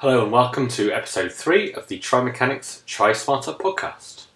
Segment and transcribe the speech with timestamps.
[0.00, 4.27] Hello and welcome to episode 3 of the Tri Mechanics Try Smarter podcast.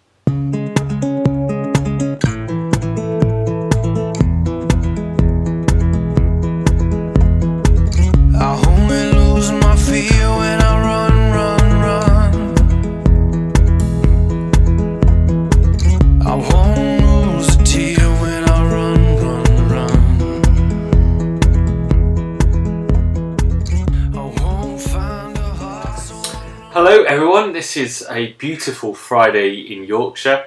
[27.77, 30.45] Is a beautiful Friday in Yorkshire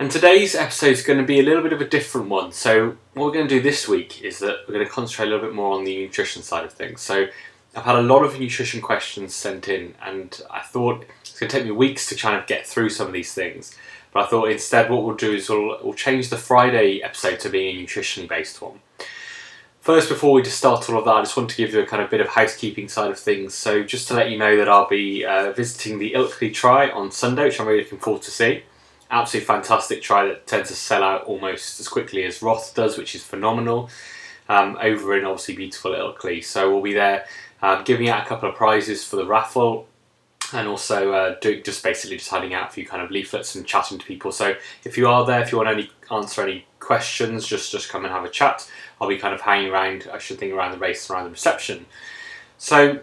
[0.00, 2.52] and today's episode is going to be a little bit of a different one.
[2.52, 5.28] So, what we're going to do this week is that we're going to concentrate a
[5.28, 7.02] little bit more on the nutrition side of things.
[7.02, 7.26] So,
[7.76, 11.54] I've had a lot of nutrition questions sent in and I thought it's going to
[11.54, 13.76] take me weeks to kind of get through some of these things.
[14.14, 17.50] But I thought instead what we'll do is we'll, we'll change the Friday episode to
[17.50, 18.80] being a nutrition based one.
[19.80, 21.86] First, before we just start all of that, I just want to give you a
[21.86, 23.54] kind of bit of housekeeping side of things.
[23.54, 27.10] So, just to let you know that I'll be uh, visiting the Ilkley Tri on
[27.10, 28.64] Sunday, which I'm really looking forward to see.
[29.10, 33.14] Absolutely fantastic try that tends to sell out almost as quickly as Roth does, which
[33.14, 33.88] is phenomenal.
[34.50, 37.24] Um, over in obviously beautiful Ilkley, so we'll be there
[37.62, 39.86] um, giving out a couple of prizes for the raffle,
[40.52, 43.66] and also uh, doing just basically just handing out a few kind of leaflets and
[43.66, 44.32] chatting to people.
[44.32, 48.04] So if you are there, if you want any answer any questions, just just come
[48.04, 48.70] and have a chat.
[49.00, 50.08] I'll be kind of hanging around.
[50.12, 51.86] I should think around the race, around the reception.
[52.58, 53.00] So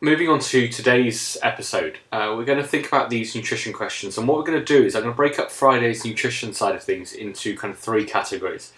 [0.00, 4.28] moving on to today's episode, uh, we're going to think about these nutrition questions, and
[4.28, 6.82] what we're going to do is I'm going to break up Friday's nutrition side of
[6.82, 8.72] things into kind of three categories,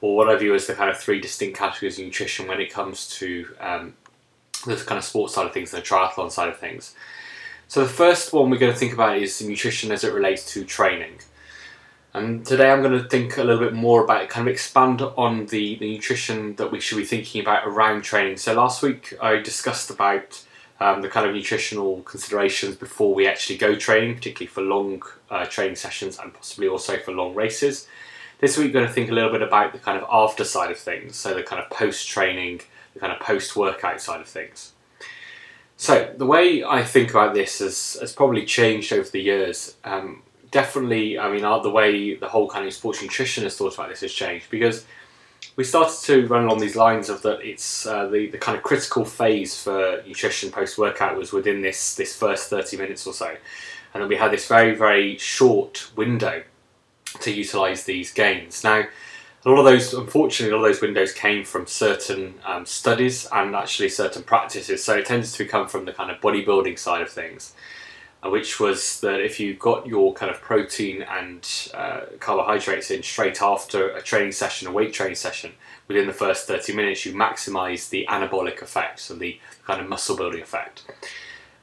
[0.00, 2.72] or what I view as the kind of three distinct categories of nutrition when it
[2.72, 3.94] comes to um,
[4.66, 6.94] the kind of sports side of things and the triathlon side of things.
[7.68, 10.64] So the first one we're going to think about is nutrition as it relates to
[10.64, 11.18] training.
[12.14, 15.46] And today I'm going to think a little bit more about kind of expand on
[15.46, 18.36] the, the nutrition that we should be thinking about around training.
[18.36, 20.44] So last week I discussed about
[20.78, 25.46] um, the kind of nutritional considerations before we actually go training, particularly for long uh,
[25.46, 27.88] training sessions and possibly also for long races.
[28.40, 30.70] This week we're going to think a little bit about the kind of after side
[30.70, 32.60] of things, so the kind of post training,
[32.92, 34.71] the kind of post workout side of things.
[35.76, 39.76] So the way I think about this has, has probably changed over the years.
[39.84, 43.88] Um, definitely, I mean, the way the whole kind of sports nutrition has thought about
[43.88, 44.84] this has changed because
[45.56, 48.62] we started to run along these lines of that it's uh, the, the kind of
[48.62, 53.34] critical phase for nutrition post workout was within this this first 30 minutes or so
[53.94, 56.42] and then we had this very very short window
[57.20, 58.84] to utilize these gains now
[59.44, 63.26] a lot of those unfortunately a lot of those windows came from certain um, studies
[63.32, 67.02] and actually certain practices so it tends to come from the kind of bodybuilding side
[67.02, 67.54] of things
[68.22, 73.02] uh, which was that if you got your kind of protein and uh, carbohydrates in
[73.02, 75.52] straight after a training session, a weight training session,
[75.88, 80.16] within the first 30 minutes, you maximize the anabolic effect, so the kind of muscle
[80.16, 80.84] building effect.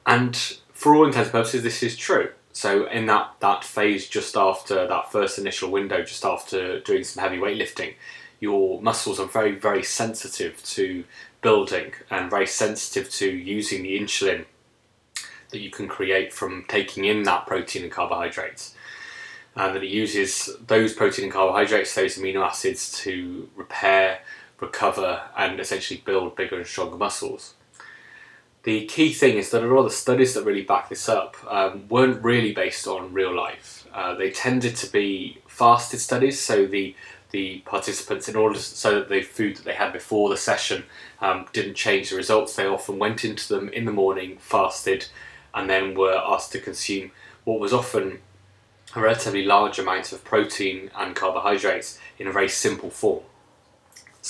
[0.06, 0.36] And
[0.72, 2.30] for all intents and purposes, this is true.
[2.52, 7.22] So in that, that phase just after that first initial window, just after doing some
[7.22, 7.94] heavy weightlifting,
[8.40, 11.04] your muscles are very, very sensitive to
[11.42, 14.46] building and very sensitive to using the insulin
[15.50, 18.74] that you can create from taking in that protein and carbohydrates.
[19.56, 24.20] And that it uses those protein and carbohydrates, those amino acids, to repair,
[24.60, 27.54] recover, and essentially build bigger and stronger muscles.
[28.62, 31.36] The key thing is that a lot of the studies that really back this up
[31.48, 33.86] um, weren't really based on real life.
[33.92, 36.94] Uh, they tended to be fasted studies, so the
[37.30, 40.84] the participants, in order so that the food that they had before the session
[41.20, 45.06] um, didn't change the results, they often went into them in the morning, fasted,
[45.54, 47.12] and then were asked to consume
[47.44, 48.18] what was often
[48.96, 53.22] a relatively large amount of protein and carbohydrates in a very simple form.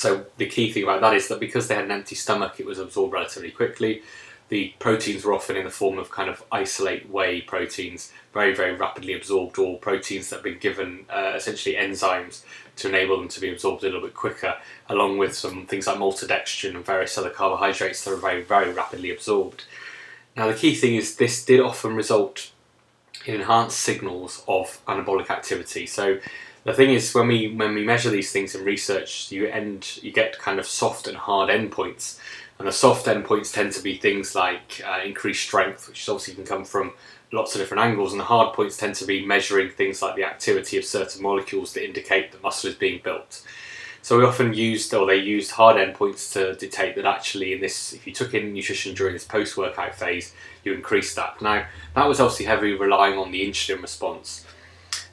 [0.00, 2.64] So the key thing about that is that because they had an empty stomach, it
[2.64, 4.02] was absorbed relatively quickly.
[4.48, 8.74] The proteins were often in the form of kind of isolate whey proteins, very very
[8.74, 12.44] rapidly absorbed, or proteins that have been given uh, essentially enzymes
[12.76, 14.56] to enable them to be absorbed a little bit quicker,
[14.88, 19.10] along with some things like maltodextrin and various other carbohydrates that are very very rapidly
[19.10, 19.64] absorbed.
[20.34, 22.52] Now, the key thing is this did often result
[23.26, 25.86] in enhanced signals of anabolic activity.
[25.86, 26.20] So,
[26.64, 30.12] the thing is, when we when we measure these things in research, you end you
[30.12, 32.18] get kind of soft and hard endpoints,
[32.58, 36.44] and the soft endpoints tend to be things like uh, increased strength, which obviously can
[36.44, 36.92] come from
[37.32, 40.24] lots of different angles, and the hard points tend to be measuring things like the
[40.24, 43.42] activity of certain molecules that indicate that muscle is being built.
[44.02, 47.92] So we often used, or they used hard endpoints to dictate that actually in this,
[47.92, 50.32] if you took in nutrition during this post-workout phase,
[50.64, 51.40] you increased that.
[51.42, 54.46] Now, that was obviously heavily relying on the insulin response.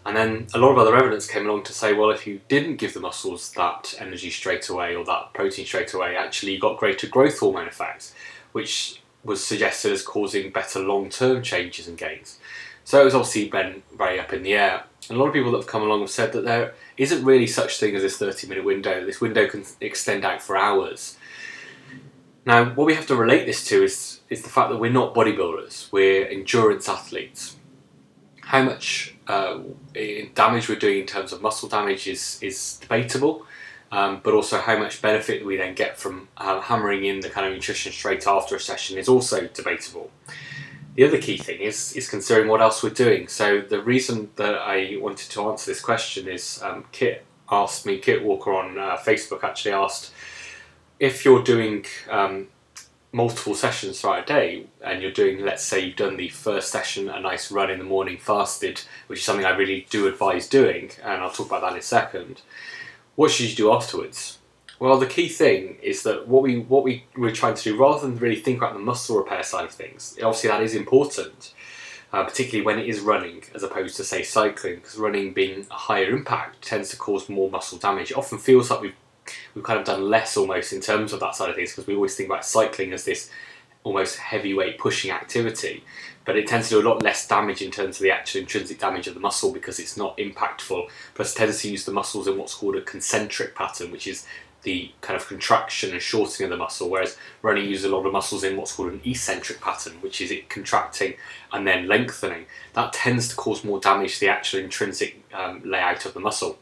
[0.07, 2.77] And then a lot of other evidence came along to say, well, if you didn't
[2.77, 6.77] give the muscles that energy straight away or that protein straight away, actually you got
[6.77, 8.15] greater growth hormone effects,
[8.53, 12.39] which was suggested as causing better long term changes and gains.
[12.85, 14.85] So it was obviously been very up in the air.
[15.09, 17.45] And a lot of people that have come along have said that there isn't really
[17.45, 19.05] such thing as this 30 minute window.
[19.05, 21.17] This window can extend out for hours.
[22.45, 25.13] Now, what we have to relate this to is, is the fact that we're not
[25.13, 27.57] bodybuilders, we're endurance athletes.
[28.39, 29.59] How much uh,
[30.35, 33.45] damage we're doing in terms of muscle damage is, is debatable,
[33.91, 37.47] um, but also how much benefit we then get from uh, hammering in the kind
[37.47, 40.11] of nutrition straight after a session is also debatable.
[40.95, 43.27] The other key thing is is considering what else we're doing.
[43.27, 47.99] So the reason that I wanted to answer this question is um, Kit asked me,
[47.99, 50.11] Kit Walker on uh, Facebook actually asked
[50.99, 52.47] if you're doing um,
[53.11, 57.09] multiple sessions throughout a day and you're doing, let's say you've done the first session,
[57.09, 60.91] a nice run in the morning fasted, which is something I really do advise doing,
[61.03, 62.41] and I'll talk about that in a second.
[63.15, 64.37] What should you do afterwards?
[64.79, 68.01] Well, the key thing is that what we what we we're trying to do, rather
[68.01, 71.53] than really think about the muscle repair side of things, obviously that is important,
[72.13, 75.73] uh, particularly when it is running, as opposed to say cycling, because running being a
[75.73, 78.11] higher impact tends to cause more muscle damage.
[78.11, 78.95] It often feels like we've
[79.53, 81.95] we've kind of done less almost in terms of that side of things because we
[81.95, 83.29] always think about cycling as this
[83.83, 85.83] almost heavyweight pushing activity,
[86.25, 88.79] but it tends to do a lot less damage in terms of the actual intrinsic
[88.79, 90.87] damage of the muscle because it's not impactful.
[91.15, 94.25] Plus, it tends to use the muscles in what's called a concentric pattern, which is
[94.63, 98.11] the kind of contraction and shortening of the muscle, whereas running uses a lot of
[98.11, 101.13] muscles in what's called an eccentric pattern, which is it contracting
[101.53, 102.45] and then lengthening.
[102.73, 106.59] That tends to cause more damage to the actual intrinsic um, layout of the muscle.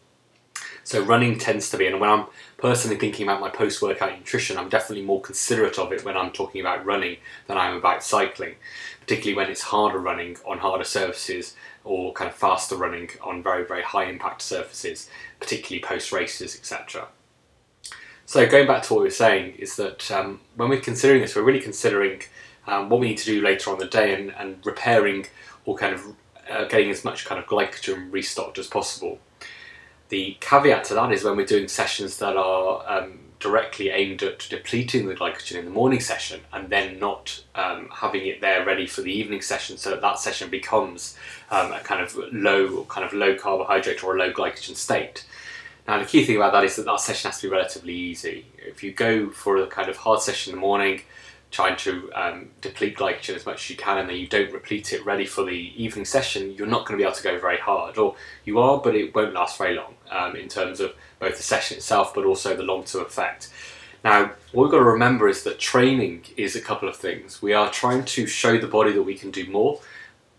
[0.86, 2.28] So running tends to be, and when I'm
[2.58, 6.62] personally thinking about my post-workout nutrition, I'm definitely more considerate of it when I'm talking
[6.62, 7.18] about running
[7.48, 8.54] than I am about cycling,
[9.02, 13.66] particularly when it's harder running on harder surfaces or kind of faster running on very,
[13.66, 15.10] very high impact surfaces,
[15.40, 17.08] particularly post races, etc.
[18.28, 21.36] So going back to what we were saying is that um, when we're considering this,
[21.36, 22.22] we're really considering
[22.68, 25.26] um, what we need to do later on the day and, and repairing
[25.66, 26.06] or kind of
[26.48, 29.18] uh, getting as much kind of glycogen restocked as possible.
[30.10, 34.40] The caveat to that is when we're doing sessions that are um, directly aimed at
[34.50, 38.88] depleting the glycogen in the morning session and then not um, having it there ready
[38.88, 41.18] for the evening session so that that session becomes
[41.52, 45.26] um, a kind of low kind of low carbohydrate or a low glycogen state.
[45.88, 48.46] Now the key thing about that is that that session has to be relatively easy.
[48.58, 51.02] If you go for a kind of hard session in the morning,
[51.56, 54.92] trying to um, deplete glycogen as much as you can and then you don't replete
[54.92, 57.58] it ready for the evening session, you're not going to be able to go very
[57.58, 57.98] hard.
[57.98, 61.44] Or you are, but it won't last very long um, in terms of both the
[61.44, 63.54] session itself but also the long term effect.
[64.04, 67.42] Now, what we've got to remember is that training is a couple of things.
[67.42, 69.80] We are trying to show the body that we can do more,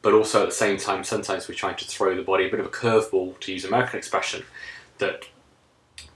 [0.03, 2.61] but also at the same time, sometimes we're trying to throw the body a bit
[2.61, 4.45] of a curveball, to use American expression,
[4.99, 5.25] that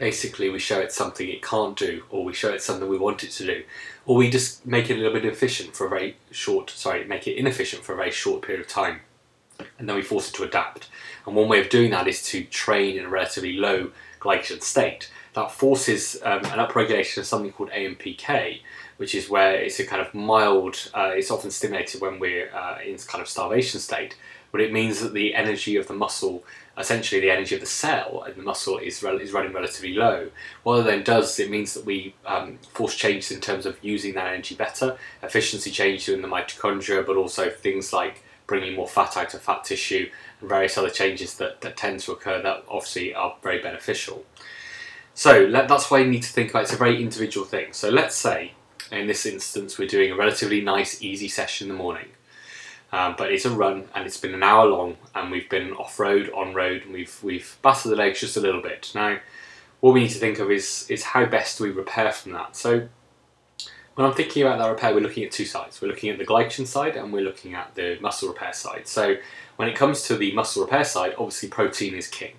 [0.01, 3.23] basically we show it something it can't do, or we show it something we want
[3.23, 3.63] it to do,
[4.07, 7.29] or we just make it a little bit efficient for a very short, sorry, make
[7.29, 9.01] it inefficient for a very short period of time,
[9.79, 10.89] and then we force it to adapt.
[11.27, 15.11] And one way of doing that is to train in a relatively low glycogen state.
[15.35, 18.61] That forces um, an upregulation of something called AMPK,
[18.97, 22.79] which is where it's a kind of mild, uh, it's often stimulated when we're uh,
[22.85, 24.17] in kind of starvation state,
[24.51, 26.43] but it means that the energy of the muscle
[26.81, 30.31] essentially the energy of the cell and the muscle is, is running relatively low.
[30.63, 34.15] What it then does, it means that we um, force changes in terms of using
[34.15, 39.17] that energy better, efficiency changes in the mitochondria, but also things like bringing more fat
[39.17, 43.15] out of fat tissue and various other changes that, that tend to occur that obviously
[43.15, 44.25] are very beneficial.
[45.15, 47.73] So let, that's why you need to think about it's a very individual thing.
[47.73, 48.55] So let's say
[48.91, 52.09] in this instance we're doing a relatively nice easy session in the morning
[52.93, 55.99] um, but it's a run and it's been an hour long and we've been off
[55.99, 58.91] road, on road, and we've we've battered the legs just a little bit.
[58.95, 59.19] Now,
[59.81, 62.57] what we need to think of is is how best do we repair from that.
[62.57, 62.89] So,
[63.95, 65.81] when I'm thinking about that repair, we're looking at two sides.
[65.81, 68.89] We're looking at the glycogen side and we're looking at the muscle repair side.
[68.89, 69.17] So,
[69.57, 72.35] when it comes to the muscle repair side, obviously protein is king.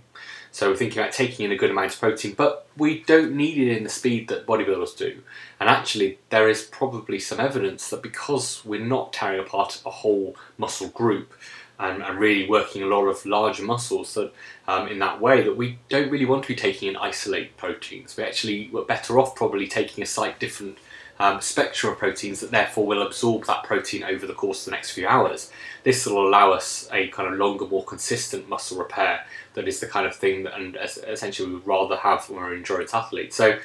[0.53, 3.57] So we're thinking about taking in a good amount of protein, but we don't need
[3.57, 5.21] it in the speed that bodybuilders do.
[5.59, 10.35] And actually, there is probably some evidence that because we're not tearing apart a whole
[10.57, 11.33] muscle group
[11.79, 14.33] and, and really working a lot of large muscles, that
[14.67, 18.15] um, in that way, that we don't really want to be taking in isolate proteins.
[18.17, 20.77] We actually we're better off probably taking a slight different
[21.21, 24.71] um, spectrum of proteins that therefore will absorb that protein over the course of the
[24.71, 25.51] next few hours.
[25.83, 29.23] This will allow us a kind of longer, more consistent muscle repair
[29.53, 32.55] that is the kind of thing that, and essentially we would rather have when we're
[32.55, 33.35] endurance athletes.
[33.35, 33.59] So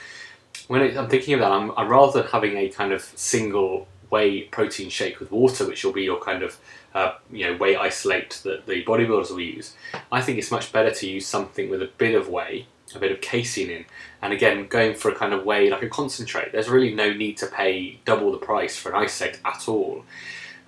[0.68, 4.42] when it, I'm thinking of that, I'm, I'm rather having a kind of single whey
[4.42, 6.58] protein shake with water, which will be your kind of
[6.94, 9.74] uh, you know whey isolate that the bodybuilders will use.
[10.12, 13.12] I think it's much better to use something with a bit of whey a bit
[13.12, 13.84] of casein in.
[14.22, 17.36] And again, going for a kind of whey like a concentrate, there's really no need
[17.38, 20.04] to pay double the price for an egg at all.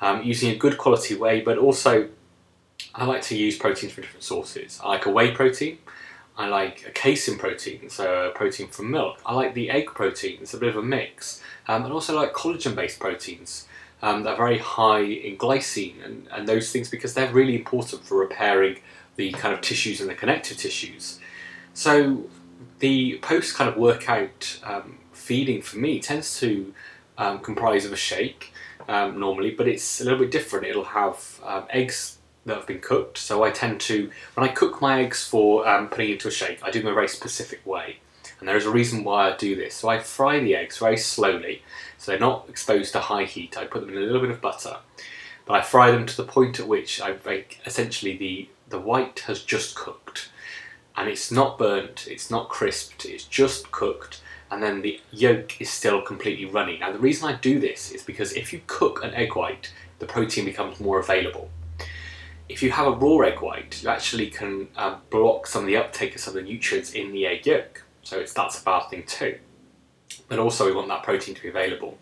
[0.00, 2.08] Um, using a good quality whey, but also
[2.94, 4.80] I like to use proteins from different sources.
[4.82, 5.78] I like a whey protein.
[6.36, 9.20] I like a casein protein, so a protein from milk.
[9.26, 11.42] I like the egg protein, it's a bit of a mix.
[11.66, 13.66] Um, and also like collagen based proteins
[14.02, 18.04] um, that are very high in glycine and, and those things because they're really important
[18.04, 18.78] for repairing
[19.16, 21.18] the kind of tissues and the connective tissues.
[21.78, 22.24] So
[22.80, 26.74] the post kind of workout um, feeding for me tends to
[27.16, 28.52] um, comprise of a shake
[28.88, 30.66] um, normally, but it's a little bit different.
[30.66, 33.16] It'll have um, eggs that have been cooked.
[33.16, 36.58] So I tend to, when I cook my eggs for um, putting into a shake,
[36.64, 37.98] I do them a very specific way.
[38.40, 39.76] And there is a reason why I do this.
[39.76, 41.62] So I fry the eggs very slowly,
[41.96, 43.56] so they're not exposed to high heat.
[43.56, 44.78] I put them in a little bit of butter,
[45.46, 49.20] but I fry them to the point at which I make essentially the the white
[49.20, 50.28] has just cooked,
[50.98, 55.70] and it's not burnt, it's not crisped, it's just cooked, and then the yolk is
[55.70, 56.78] still completely runny.
[56.78, 60.06] Now the reason I do this is because if you cook an egg white, the
[60.06, 61.50] protein becomes more available
[62.48, 65.76] if you have a raw egg white, you actually can uh, block some of the
[65.76, 67.84] uptake of some of the nutrients in the egg yolk.
[68.02, 69.38] So it's, that's a bad thing too.
[70.28, 71.98] But also, we want that protein to be available.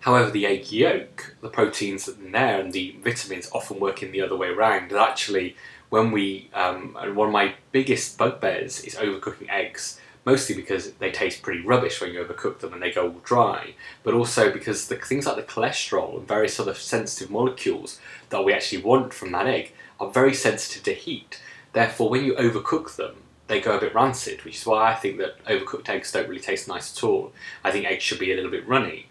[0.00, 4.12] However, the egg yolk, the proteins that are there and the vitamins often work in
[4.12, 4.92] the other way around.
[4.92, 5.56] And actually,
[5.90, 11.10] when we, um, and one of my biggest bugbears is overcooking eggs, mostly because they
[11.10, 14.88] taste pretty rubbish when you overcook them and they go all dry, but also because
[14.88, 18.00] the things like the cholesterol and various other sensitive molecules
[18.30, 21.40] that we actually want from that egg are very sensitive to heat.
[21.72, 23.16] Therefore, when you overcook them,
[23.46, 26.40] they go a bit rancid, which is why I think that overcooked eggs don't really
[26.40, 27.32] taste nice at all.
[27.62, 29.06] I think eggs should be a little bit runny.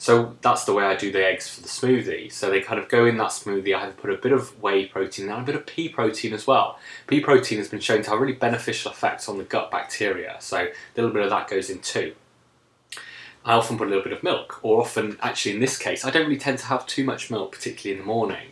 [0.00, 2.32] So that's the way I do the eggs for the smoothie.
[2.32, 3.76] So they kind of go in that smoothie.
[3.76, 6.46] I have put a bit of whey protein and a bit of pea protein as
[6.46, 6.78] well.
[7.06, 10.36] Pea protein has been shown to have really beneficial effects on the gut bacteria.
[10.40, 12.14] So a little bit of that goes in too.
[13.44, 16.10] I often put a little bit of milk, or often, actually, in this case, I
[16.10, 18.48] don't really tend to have too much milk, particularly in the morning.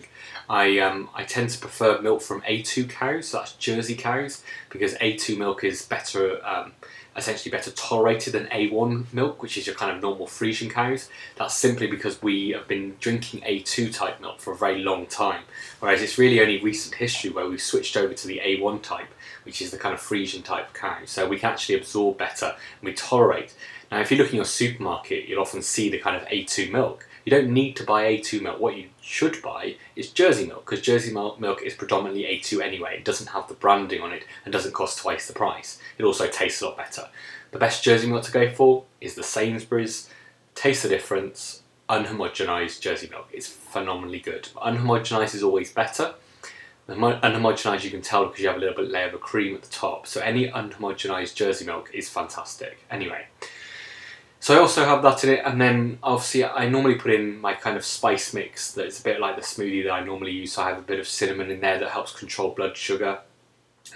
[0.51, 4.95] I um, I tend to prefer milk from A2 cows, so that's Jersey cows, because
[4.95, 6.73] A2 milk is better, um,
[7.19, 11.09] essentially better tolerated than A1 milk, which is your kind of normal Friesian cows.
[11.37, 15.43] That's simply because we have been drinking A2 type milk for a very long time,
[15.81, 19.09] whereas it's really only recent history where we've switched over to the A1 type,
[19.43, 20.99] which is the kind of Friesian type cow.
[21.05, 23.55] So we can actually absorb better and we tolerate.
[23.91, 27.08] Now, if you look in your supermarket, you'll often see the kind of A2 milk
[27.29, 28.59] you don't need to buy A2 milk.
[28.59, 32.97] What you should buy is Jersey milk because Jersey milk is predominantly A2 anyway.
[32.97, 35.79] It doesn't have the branding on it and doesn't cost twice the price.
[35.99, 37.11] It also tastes a lot better.
[37.51, 40.09] The best Jersey milk to go for is the Sainsbury's.
[40.55, 41.61] Taste the difference.
[41.91, 43.29] Unhomogenized Jersey milk.
[43.31, 44.49] It's phenomenally good.
[44.55, 46.15] But unhomogenized is always better.
[46.87, 49.61] The unhomogenized you can tell because you have a little bit layer of cream at
[49.61, 50.07] the top.
[50.07, 52.87] So any unhomogenized Jersey milk is fantastic.
[52.91, 53.27] Anyway,
[54.41, 57.55] so I also have that in it, and then obviously I normally put in my
[57.55, 60.53] kind of spice mix that's a bit like the smoothie that I normally use.
[60.53, 63.19] So I have a bit of cinnamon in there that helps control blood sugar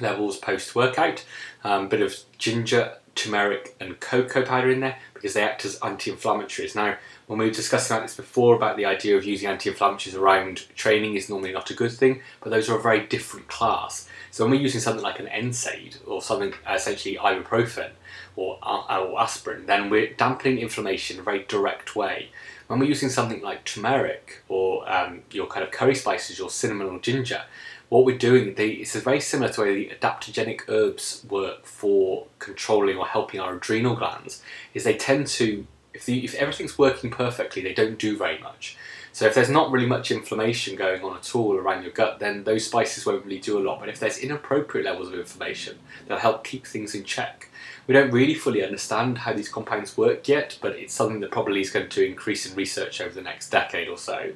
[0.00, 1.24] levels post workout.
[1.64, 5.76] A um, bit of ginger, turmeric, and cocoa powder in there because they act as
[5.76, 6.74] anti-inflammatories.
[6.74, 6.96] Now,
[7.26, 11.14] when we were discussing about this before about the idea of using anti-inflammatories around training
[11.14, 14.08] is normally not a good thing, but those are a very different class.
[14.32, 17.90] So when we're using something like an NSAID or something essentially ibuprofen,
[18.36, 22.30] or, or aspirin, then we're dampening inflammation in a very direct way.
[22.66, 26.88] When we're using something like turmeric or um, your kind of curry spices, your cinnamon
[26.88, 27.42] or ginger,
[27.88, 32.26] what we're doing, they, it's very similar to the way the adaptogenic herbs work for
[32.38, 37.10] controlling or helping our adrenal glands, is they tend to, if, the, if everything's working
[37.10, 38.78] perfectly, they don't do very much.
[39.12, 42.44] So if there's not really much inflammation going on at all around your gut, then
[42.44, 43.78] those spices won't really do a lot.
[43.78, 47.50] But if there's inappropriate levels of inflammation, they'll help keep things in check.
[47.86, 51.60] We don't really fully understand how these compounds work yet, but it's something that probably
[51.60, 54.32] is going to increase in research over the next decade or so.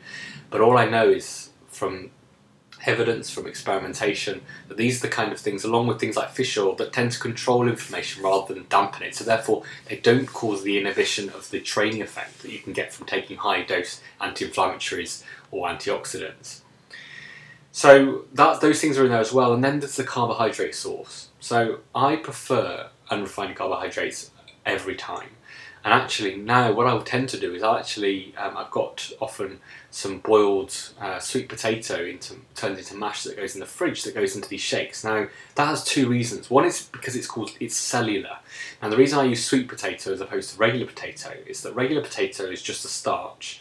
[0.50, 2.10] But all I know is from
[2.84, 6.56] evidence from experimentation that these are the kind of things, along with things like fish
[6.56, 9.14] oil, that tend to control inflammation rather than dampen it.
[9.14, 12.92] So therefore, they don't cause the inhibition of the training effect that you can get
[12.92, 16.60] from taking high dose anti-inflammatories or antioxidants.
[17.72, 21.28] So that those things are in there as well, and then there's the carbohydrate source.
[21.40, 24.30] So I prefer unrefined carbohydrates
[24.64, 25.30] every time.
[25.86, 29.08] And actually, now what I will tend to do is I actually um, I've got
[29.20, 29.60] often
[29.92, 34.16] some boiled uh, sweet potato into turned into mash that goes in the fridge that
[34.16, 35.04] goes into these shakes.
[35.04, 36.50] Now that has two reasons.
[36.50, 38.38] One is because it's called it's cellular.
[38.82, 42.02] And the reason I use sweet potato as opposed to regular potato is that regular
[42.02, 43.60] potato is just a starch,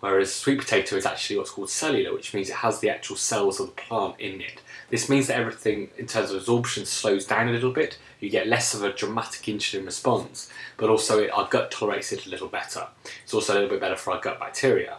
[0.00, 3.60] whereas sweet potato is actually what's called cellular, which means it has the actual cells
[3.60, 7.48] of the plant in it This means that everything in terms of absorption slows down
[7.48, 7.98] a little bit.
[8.18, 12.26] You get less of a dramatic insulin response, but also it, our gut tolerates it
[12.26, 12.88] a little better.
[13.22, 14.98] It's also a little bit better for our gut bacteria.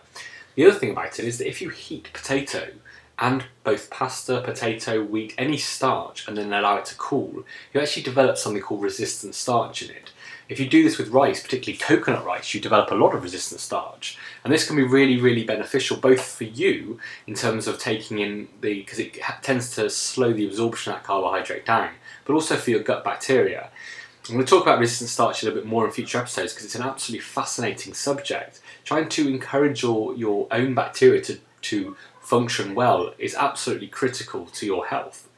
[0.56, 2.70] The other thing about it is that if you heat potato
[3.20, 7.44] and both pasta, potato, wheat, any starch, and then allow it to cool,
[7.74, 10.12] you actually develop something called resistant starch in it.
[10.52, 13.62] If you do this with rice, particularly coconut rice, you develop a lot of resistant
[13.62, 14.18] starch.
[14.44, 18.50] And this can be really, really beneficial both for you in terms of taking in
[18.60, 21.92] the, because it tends to slow the absorption of that carbohydrate down,
[22.26, 23.70] but also for your gut bacteria.
[24.28, 26.66] I'm going to talk about resistant starch a little bit more in future episodes because
[26.66, 28.60] it's an absolutely fascinating subject.
[28.84, 34.66] Trying to encourage your, your own bacteria to, to function well is absolutely critical to
[34.66, 35.30] your health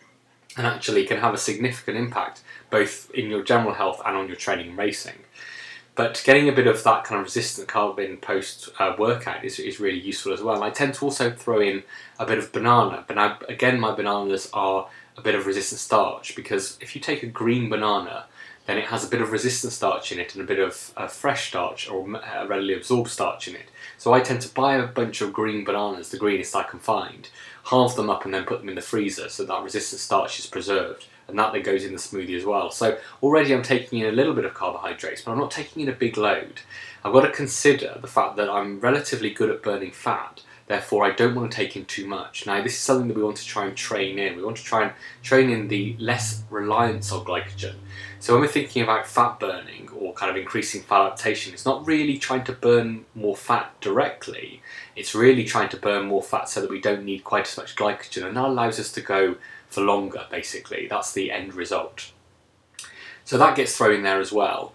[0.57, 4.35] and actually can have a significant impact both in your general health and on your
[4.35, 5.19] training and racing.
[5.95, 9.59] But getting a bit of that kind of resistant carb in post uh, workout is,
[9.59, 10.63] is really useful as well.
[10.63, 11.83] I tend to also throw in
[12.17, 13.03] a bit of banana.
[13.07, 17.21] But now, again, my bananas are a bit of resistant starch because if you take
[17.21, 18.25] a green banana,
[18.65, 21.07] then it has a bit of resistant starch in it and a bit of uh,
[21.07, 23.69] fresh starch or uh, readily absorbed starch in it.
[23.97, 27.29] So I tend to buy a bunch of green bananas, the greenest I can find,
[27.65, 30.45] halve them up and then put them in the freezer so that resistant starch is
[30.45, 32.69] preserved and that then goes in the smoothie as well.
[32.71, 35.89] So already I'm taking in a little bit of carbohydrates, but I'm not taking in
[35.89, 36.61] a big load.
[37.03, 41.11] I've got to consider the fact that I'm relatively good at burning fat, therefore I
[41.11, 42.45] don't want to take in too much.
[42.45, 44.35] Now this is something that we want to try and train in.
[44.35, 47.75] We want to try and train in the less reliance on glycogen.
[48.23, 51.85] So when we're thinking about fat burning or kind of increasing fat adaptation, it's not
[51.85, 54.61] really trying to burn more fat directly.
[54.95, 57.75] It's really trying to burn more fat so that we don't need quite as much
[57.75, 59.35] glycogen, and that allows us to go
[59.67, 60.25] for longer.
[60.31, 62.13] Basically, that's the end result.
[63.25, 64.73] So that gets thrown in there as well.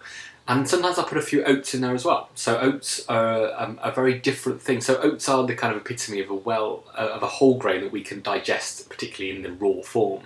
[0.49, 2.29] And sometimes I put a few oats in there as well.
[2.33, 4.81] So oats are um, a very different thing.
[4.81, 7.81] So oats are the kind of epitome of a well uh, of a whole grain
[7.81, 10.23] that we can digest, particularly in the raw form.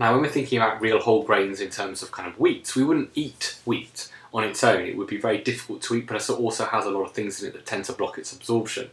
[0.00, 2.84] Now, when we're thinking about real whole grains in terms of kind of wheat, we
[2.84, 4.86] wouldn't eat wheat on its own.
[4.86, 7.42] It would be very difficult to eat, but it also has a lot of things
[7.42, 8.88] in it that tend to block its absorption.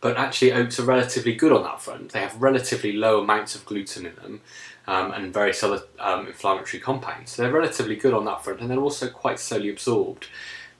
[0.00, 2.12] But actually, oats are relatively good on that front.
[2.12, 4.40] They have relatively low amounts of gluten in them
[4.86, 7.32] um, and various other um, inflammatory compounds.
[7.32, 10.28] So they're relatively good on that front, and they're also quite slowly absorbed.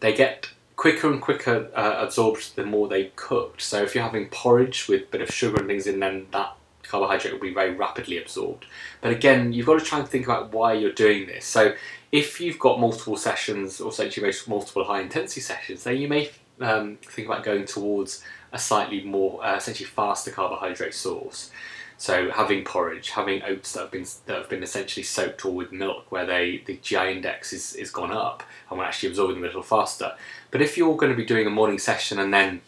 [0.01, 3.63] They get quicker and quicker uh, absorbed the more they cooked.
[3.63, 6.55] So if you're having porridge with a bit of sugar and things in, then that
[6.83, 8.67] carbohydrate will be very rapidly absorbed.
[9.01, 11.45] But again, you've got to try and think about why you're doing this.
[11.45, 11.75] So
[12.13, 16.99] if you've got multiple sessions, or essentially multiple high intensity sessions, then you may um,
[17.03, 21.51] think about going towards a slightly more, uh, essentially faster carbohydrate source.
[21.99, 25.73] So having porridge, having oats that have been that have been essentially soaked all with
[25.73, 29.45] milk, where they the GI index is, is gone up and we're actually absorbing them
[29.45, 30.13] a little faster.
[30.51, 32.61] But if you're going to be doing a morning session and then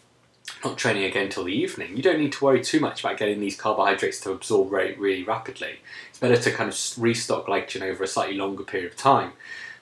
[0.64, 3.40] not training again until the evening, you don't need to worry too much about getting
[3.40, 5.80] these carbohydrates to absorb really, really rapidly.
[6.08, 9.32] It's better to kind of restock glycogen over a slightly longer period of time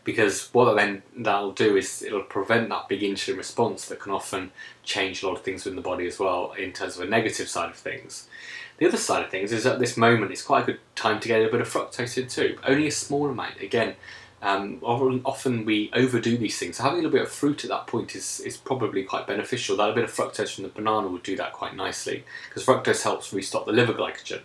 [0.07, 4.53] because what then that'll do is it'll prevent that big insulin response that can often
[4.85, 7.49] change a lot of things within the body as well in terms of a negative
[7.49, 8.29] side of things.
[8.79, 11.29] The other side of things is at this moment it's quite a good time to
[11.29, 12.59] get a bit of fructose in too.
[12.63, 13.61] Only a small amount.
[13.61, 13.95] Again,
[14.43, 16.77] um, often we overdo these things.
[16.77, 19.77] So having a little bit of fruit at that point is, is probably quite beneficial.
[19.79, 23.03] That a bit of fructose from the banana would do that quite nicely because fructose
[23.03, 24.41] helps restock the liver glycogen.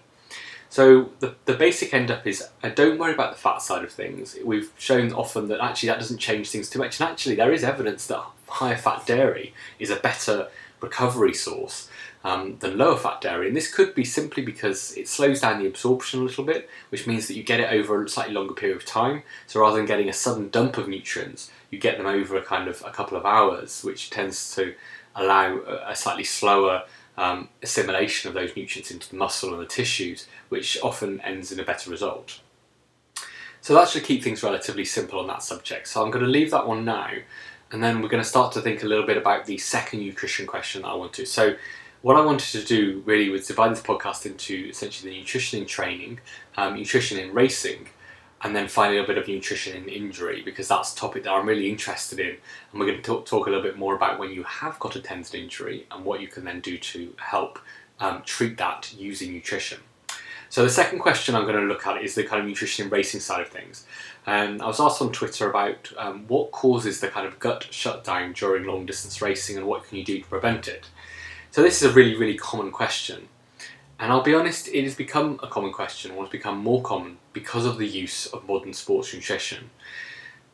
[0.69, 3.91] So the, the basic end up is uh, don't worry about the fat side of
[3.91, 4.37] things.
[4.45, 7.65] We've shown often that actually that doesn't change things too much, and actually there is
[7.65, 10.47] evidence that higher fat dairy is a better
[10.79, 11.89] recovery source
[12.23, 15.67] um, than lower fat dairy, and this could be simply because it slows down the
[15.67, 18.77] absorption a little bit, which means that you get it over a slightly longer period
[18.77, 19.23] of time.
[19.47, 22.67] So rather than getting a sudden dump of nutrients, you get them over a kind
[22.67, 24.75] of a couple of hours, which tends to
[25.15, 26.83] allow a slightly slower
[27.17, 31.59] um, assimilation of those nutrients into the muscle and the tissues, which often ends in
[31.59, 32.39] a better result.
[33.61, 35.87] So that should keep things relatively simple on that subject.
[35.87, 37.09] So I'm going to leave that one now,
[37.71, 40.47] and then we're going to start to think a little bit about the second nutrition
[40.47, 41.25] question that I want to.
[41.25, 41.55] So
[42.01, 45.65] what I wanted to do really was divide this podcast into essentially the nutrition in
[45.67, 46.19] training,
[46.57, 47.87] um, nutrition in racing,
[48.43, 51.47] and then finally a bit of nutrition in injury because that's a topic that I'm
[51.47, 52.37] really interested in.
[52.71, 54.95] And we're going to talk, talk a little bit more about when you have got
[54.95, 57.59] a tendon injury and what you can then do to help
[57.99, 59.79] um, treat that using nutrition.
[60.49, 62.91] So the second question I'm going to look at is the kind of nutrition in
[62.91, 63.85] racing side of things.
[64.27, 68.33] Um, I was asked on Twitter about um, what causes the kind of gut shutdown
[68.33, 70.89] during long distance racing and what can you do to prevent it.
[71.51, 73.27] So this is a really, really common question.
[73.99, 77.17] And I'll be honest, it has become a common question, or has become more common
[77.33, 79.69] because of the use of modern sports nutrition.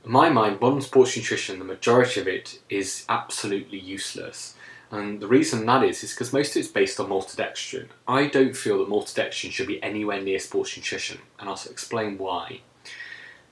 [0.03, 4.55] In my mind, modern sports nutrition, the majority of it is absolutely useless.
[4.89, 7.89] And the reason that is, is because most of it's based on maltodextrin.
[8.07, 12.61] I don't feel that maltodextrin should be anywhere near sports nutrition, and I'll explain why.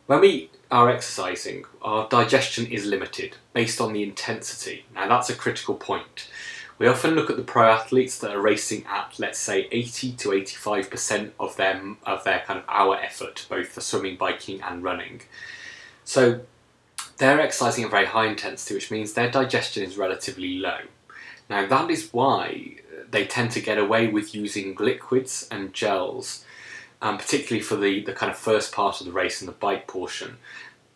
[0.07, 4.85] When we are exercising, our digestion is limited based on the intensity.
[4.95, 6.27] Now, that's a critical point.
[6.77, 10.29] We often look at the pro athletes that are racing at, let's say, 80 to
[10.29, 15.21] 85% of their, of their kind of hour effort, both for swimming, biking, and running.
[16.03, 16.41] So,
[17.17, 20.79] they're exercising at very high intensity, which means their digestion is relatively low.
[21.49, 22.77] Now, that is why
[23.09, 26.43] they tend to get away with using liquids and gels,
[27.01, 29.87] um, particularly for the, the kind of first part of the race and the bike
[29.87, 30.37] portion.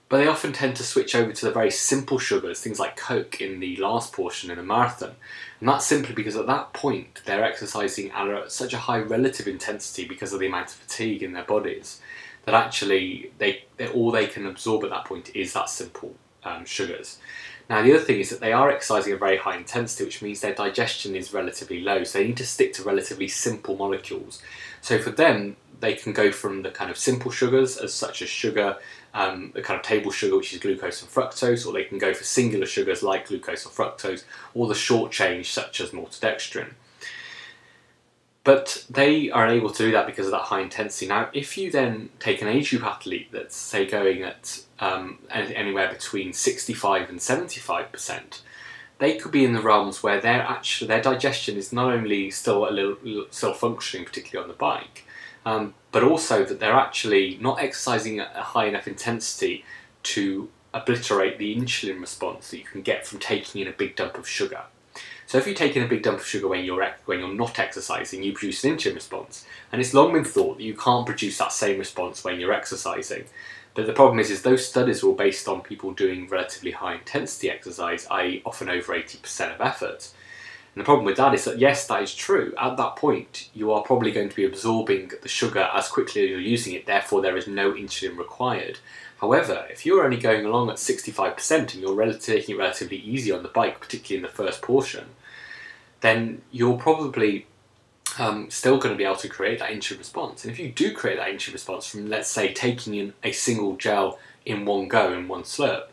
[0.10, 3.40] But they often tend to switch over to the very simple sugars, things like Coke
[3.40, 5.12] in the last portion in a marathon.
[5.60, 10.08] And that's simply because at that point they're exercising at such a high relative intensity
[10.08, 12.02] because of the amount of fatigue in their bodies
[12.46, 17.20] that actually they, all they can absorb at that point is that simple um, sugars.
[17.70, 20.42] Now, the other thing is that they are exercising at very high intensity, which means
[20.42, 24.42] their digestion is relatively low, so they need to stick to relatively simple molecules.
[24.82, 28.30] So, for them, they can go from the kind of simple sugars, as such as
[28.30, 28.78] sugar,
[29.14, 32.14] um, the kind of table sugar, which is glucose and fructose, or they can go
[32.14, 36.74] for singular sugars like glucose or fructose, or the short chain, such as maltodextrin.
[38.44, 41.08] But they are unable to do that because of that high intensity.
[41.08, 45.92] Now, if you then take an age group athlete that's, say, going at um, anywhere
[45.92, 48.42] between 65 and 75%,
[49.00, 52.70] they could be in the realms where their actually their digestion is not only still
[52.70, 55.06] a little still functioning, particularly on the bike,
[55.46, 59.64] um, but also that they're actually not exercising at a high enough intensity
[60.04, 64.18] to obliterate the insulin response that you can get from taking in a big dump
[64.18, 64.62] of sugar.
[65.26, 67.60] So if you take in a big dump of sugar when you're when you're not
[67.60, 71.38] exercising, you produce an insulin response, and it's long been thought that you can't produce
[71.38, 73.26] that same response when you're exercising.
[73.76, 77.50] But the problem is, is those studies were based on people doing relatively high intensity
[77.50, 80.10] exercise, i.e., often over 80% of effort.
[80.76, 82.54] And the problem with that is that yes, that is true.
[82.60, 86.30] At that point, you are probably going to be absorbing the sugar as quickly as
[86.30, 88.80] you're using it, therefore, there is no insulin required.
[89.20, 93.44] However, if you're only going along at 65% and you're taking it relatively easy on
[93.44, 95.08] the bike, particularly in the first portion,
[96.00, 97.46] then you're probably
[98.18, 100.44] um, still going to be able to create that insulin response.
[100.44, 103.76] And if you do create that insulin response from, let's say, taking in a single
[103.76, 105.88] gel in one go, in one slurp,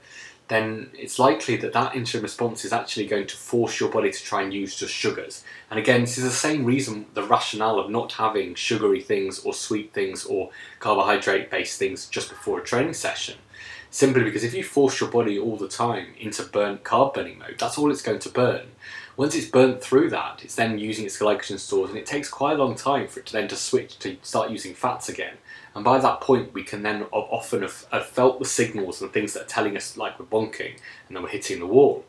[0.48, 4.22] then it's likely that that insulin response is actually going to force your body to
[4.22, 5.42] try and use just sugars.
[5.70, 9.52] And again, this is the same reason, the rationale of not having sugary things or
[9.52, 13.36] sweet things or carbohydrate based things just before a training session.
[13.90, 17.56] Simply because if you force your body all the time into burn carb burning mode,
[17.58, 18.66] that's all it's going to burn.
[19.16, 22.58] Once it's burnt through that, it's then using its glycogen stores, and it takes quite
[22.58, 25.36] a long time for it to then to switch to start using fats again.
[25.76, 29.34] And by that point, we can then often have, have felt the signals and things
[29.34, 32.06] that are telling us like we're bonking, and then we're hitting the wall.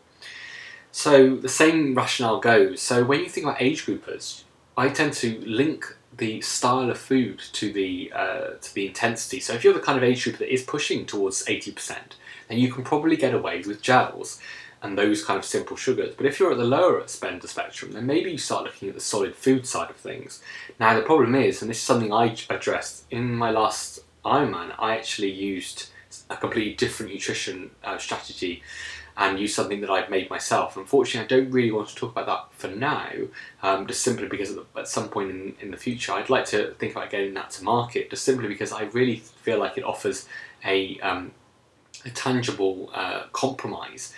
[0.94, 2.82] So the same rationale goes.
[2.82, 4.44] So when you think about age groupers,
[4.78, 9.42] I tend to link the style of food to the uh, to the intensity.
[9.42, 12.16] So if you're the kind of age group that is pushing towards eighty percent,
[12.48, 14.40] then you can probably get away with gels
[14.82, 16.16] and those kind of simple sugars.
[16.16, 18.90] But if you're at the lower spend of the spectrum, then maybe you start looking
[18.90, 20.42] at the solid food side of things.
[20.80, 24.96] Now, the problem is, and this is something I addressed in my last Ironman, I
[24.96, 25.90] actually used
[26.30, 28.62] a completely different nutrition uh, strategy
[29.16, 30.78] and used something that I've made myself.
[30.78, 33.10] Unfortunately, I don't really want to talk about that for now,
[33.64, 36.92] um, just simply because at some point in, in the future, I'd like to think
[36.92, 40.28] about getting that to market, just simply because I really feel like it offers
[40.64, 41.32] a, um,
[42.06, 44.14] a tangible uh, compromise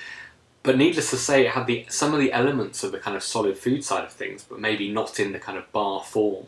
[0.64, 3.24] but needless to say, it had the some of the elements of the kind of
[3.24, 6.48] solid food side of things, but maybe not in the kind of bar form.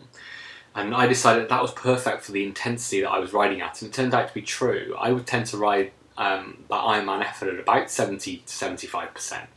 [0.74, 3.90] And I decided that was perfect for the intensity that I was riding at, and
[3.90, 4.96] it turned out to be true.
[4.98, 9.48] I would tend to ride um, that Ironman effort at about 70 to 75%,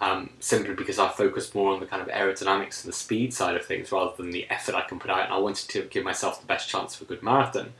[0.00, 3.56] um, simply because I focused more on the kind of aerodynamics and the speed side
[3.56, 6.04] of things rather than the effort I can put out, and I wanted to give
[6.04, 7.74] myself the best chance for a good marathon.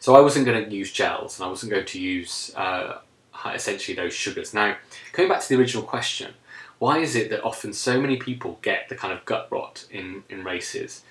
[0.00, 2.98] So I wasn't going to use gels, and I wasn't going to use uh,
[3.44, 4.52] Uh, essentially those sugars.
[4.54, 4.76] Now,
[5.12, 6.34] coming back to the original question,
[6.78, 10.24] why is it that often so many people get the kind of gut rot in,
[10.28, 11.02] in races?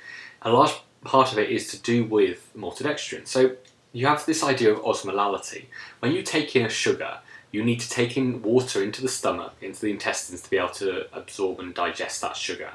[0.41, 3.27] A large part of it is to do with maltodextrin.
[3.27, 3.55] So
[3.93, 5.65] you have this idea of osmolality.
[5.99, 7.19] When you take in a sugar,
[7.51, 10.69] you need to take in water into the stomach, into the intestines to be able
[10.69, 12.71] to absorb and digest that sugar.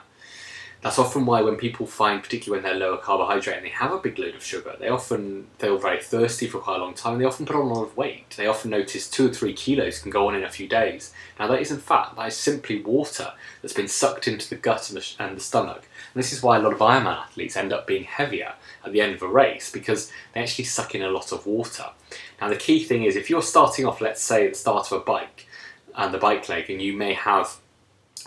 [0.82, 3.98] That's often why when people find, particularly when they're lower carbohydrate and they have a
[3.98, 7.18] big load of sugar, they often feel very thirsty for quite a long time.
[7.18, 8.30] They often put on a lot of weight.
[8.30, 11.12] They often notice two or three kilos can go on in a few days.
[11.38, 14.98] Now that isn't fat, that is simply water that's been sucked into the gut and
[14.98, 15.86] the, and the stomach.
[16.14, 19.02] And this is why a lot of Ironman athletes end up being heavier at the
[19.02, 21.90] end of a race because they actually suck in a lot of water.
[22.40, 25.02] Now the key thing is if you're starting off, let's say at the start of
[25.02, 25.46] a bike
[25.94, 27.56] and the bike leg, and you may have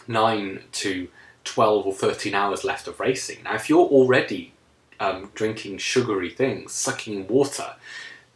[0.08, 1.08] nine to
[1.43, 3.43] 12 or 13 hours left of racing.
[3.43, 4.53] Now, if you're already
[4.99, 7.75] um, drinking sugary things, sucking water,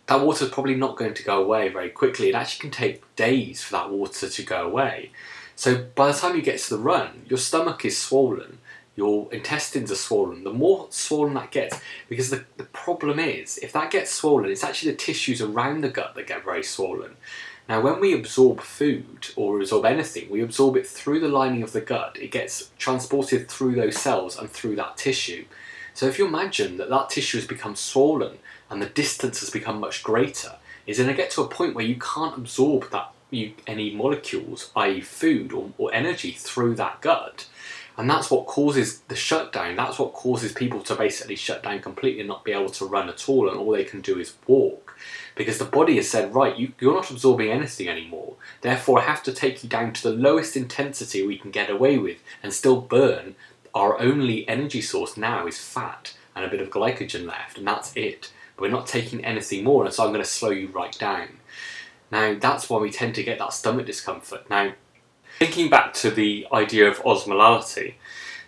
[0.08, 2.30] that water is probably not going to go away very quickly.
[2.30, 5.12] It actually can take days for that water to go away.
[5.56, 8.60] So by the time you get to the run, your stomach is swollen,
[8.96, 10.44] your intestines are swollen.
[10.44, 14.64] The more swollen that gets, because the, the problem is, if that gets swollen, it's
[14.64, 17.16] actually the tissues around the gut that get very swollen.
[17.70, 21.74] Now, when we absorb food or absorb anything, we absorb it through the lining of
[21.74, 22.18] the gut.
[22.20, 25.46] It gets transported through those cells and through that tissue.
[25.94, 28.38] So, if you imagine that that tissue has become swollen
[28.70, 31.86] and the distance has become much greater, is going to get to a point where
[31.86, 37.48] you can't absorb that you, any molecules, i.e., food or, or energy, through that gut.
[37.98, 39.76] And that's what causes the shutdown.
[39.76, 43.10] That's what causes people to basically shut down completely and not be able to run
[43.10, 44.96] at all, and all they can do is walk.
[45.36, 48.36] Because the body has said, right, you, you're not absorbing anything anymore.
[48.62, 51.98] Therefore, I have to take you down to the lowest intensity we can get away
[51.98, 53.36] with and still burn.
[53.74, 57.96] Our only energy source now is fat and a bit of glycogen left, and that's
[57.96, 58.32] it.
[58.60, 61.40] We're not taking anything more, and so I'm going to slow you right down.
[62.12, 64.50] Now, that's why we tend to get that stomach discomfort.
[64.50, 64.74] Now,
[65.40, 67.94] Thinking back to the idea of osmolality,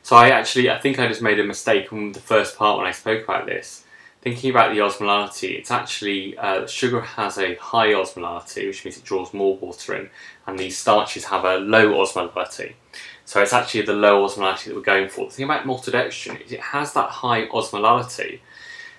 [0.01, 2.87] so I actually I think I just made a mistake on the first part when
[2.87, 3.83] I spoke about this.
[4.23, 9.03] Thinking about the osmolality, it's actually uh, sugar has a high osmolality, which means it
[9.03, 10.09] draws more water in,
[10.47, 12.73] and these starches have a low osmolality.
[13.23, 15.27] So it's actually the low osmolality that we're going for.
[15.27, 18.39] The thing about maltodextrin is it has that high osmolality,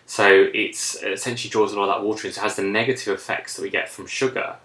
[0.07, 2.33] so it's it essentially draws a lot of that water in.
[2.33, 4.59] So it has the negative effects that we get from sugar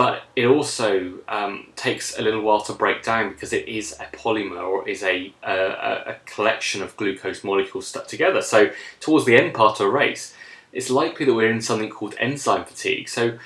[0.00, 4.06] but it also um, takes a little while to break down because it is a
[4.16, 8.40] polymer or is a, a, a, collection of glucose molecules stuck together.
[8.40, 10.34] So, towards the end part of a race,
[10.72, 13.10] it's likely that we're in something called enzyme fatigue.
[13.10, 13.38] So,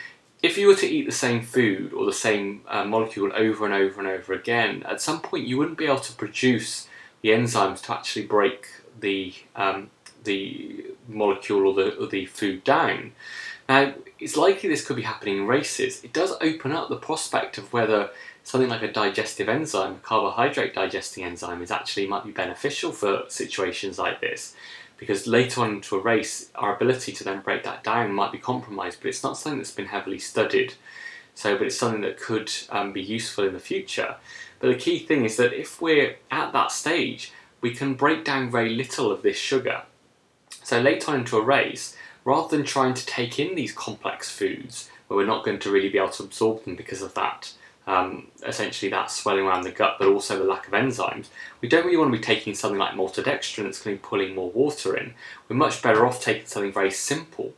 [0.44, 3.74] if you were to eat the same food or the same uh, molecule over and
[3.74, 6.86] over and over again, at some point you wouldn't be able to produce
[7.22, 8.68] the enzymes to actually break
[9.00, 9.90] the um,
[10.22, 13.10] the molecule or the, or the food down.
[13.68, 16.02] Now, it's likely this could be happening in races.
[16.04, 18.10] It does open up the prospect of whether
[18.42, 23.22] something like a digestive enzyme, a carbohydrate digesting enzyme, is actually might be beneficial for
[23.28, 24.54] situations like this.
[24.98, 28.38] Because later on into a race, our ability to then break that down might be
[28.38, 30.74] compromised, but it's not something that's been heavily studied.
[31.34, 34.16] So, but it's something that could um, be useful in the future.
[34.60, 38.50] But the key thing is that if we're at that stage, we can break down
[38.50, 39.82] very little of this sugar.
[40.62, 44.90] So, later on into a race, rather than trying to take in these complex foods
[45.06, 47.52] where we're not going to really be able to absorb them because of that,
[47.86, 51.26] um, essentially that swelling around the gut, but also the lack of enzymes,
[51.60, 54.34] we don't really want to be taking something like maltodextrin that's going to be pulling
[54.34, 55.12] more water in.
[55.48, 57.52] We're much better off taking something very simple.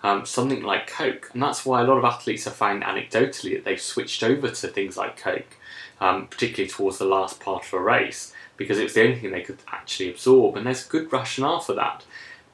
[0.00, 3.64] Um, something like Coke, and that's why a lot of athletes have found anecdotally that
[3.64, 5.56] they've switched over to things like Coke,
[6.00, 9.32] um, particularly towards the last part of a race, because it was the only thing
[9.32, 12.04] they could actually absorb, and there's good rationale for that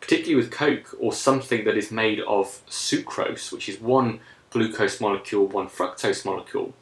[0.04, 5.46] particularly with Coke or something that is made of sucrose, which is one glucose molecule,
[5.46, 6.74] one fructose molecule,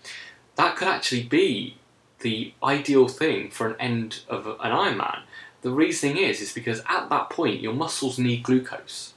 [0.57, 1.77] that could actually be
[2.19, 5.21] the ideal thing for an end of an Ironman.
[5.63, 9.15] The reasoning is is because at that point your muscles need glucose.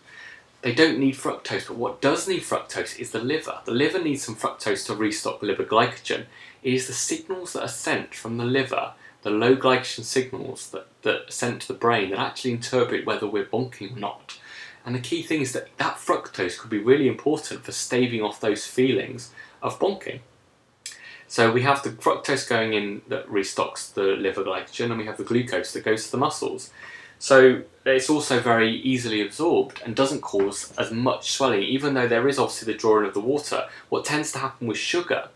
[0.62, 3.58] They don't need fructose, but what does need fructose is the liver.
[3.66, 6.26] The liver needs some fructose to restock liver glycogen.
[6.62, 8.94] It is the signals that are sent from the liver
[9.26, 13.26] the low glycogen signals that, that are sent to the brain that actually interpret whether
[13.26, 14.40] we're bonking or not.
[14.86, 18.40] And the key thing is that that fructose could be really important for staving off
[18.40, 19.32] those feelings
[19.64, 20.20] of bonking.
[21.28, 25.18] So we have the fructose going in that restocks the liver glycogen, and we have
[25.18, 26.70] the glucose that goes to the muscles.
[27.18, 32.28] So it's also very easily absorbed and doesn't cause as much swelling, even though there
[32.28, 33.68] is obviously the drawing of the water.
[33.90, 35.30] What tends to happen with sugar,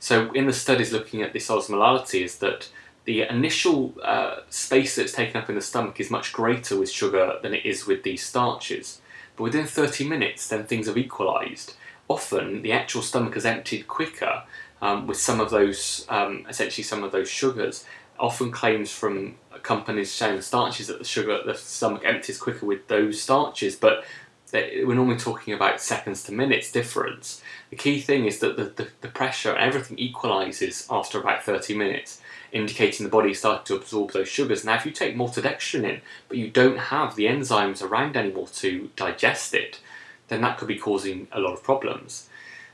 [0.00, 2.68] so in the studies looking at this osmolality, is that
[3.08, 7.38] the initial uh, space that's taken up in the stomach is much greater with sugar
[7.42, 9.00] than it is with these starches.
[9.34, 11.72] But within 30 minutes, then things have equalised.
[12.06, 14.42] Often, the actual stomach has emptied quicker
[14.82, 17.86] um, with some of those, um, essentially some of those sugars.
[18.20, 23.22] Often claims from companies the starches that the sugar, the stomach empties quicker with those
[23.22, 24.04] starches, but
[24.52, 27.42] we're normally talking about seconds to minutes difference.
[27.70, 32.20] The key thing is that the, the, the pressure everything equalises after about 30 minutes
[32.52, 34.64] indicating the body started to absorb those sugars.
[34.64, 38.90] Now, if you take maltodextrin in, but you don't have the enzymes around anymore to
[38.96, 39.80] digest it,
[40.28, 42.28] then that could be causing a lot of problems.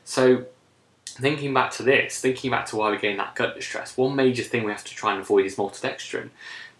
[0.04, 0.46] So,
[1.06, 4.42] thinking back to this, thinking back to why we're getting that gut distress, one major
[4.42, 6.30] thing we have to try and avoid is maltodextrin.